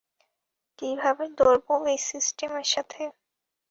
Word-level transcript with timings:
কিভাবে 0.79 1.23
লড়বো 1.37 1.75
এই 1.91 1.99
সিস্টেমের 2.09 2.67
সাথে? 2.73 3.01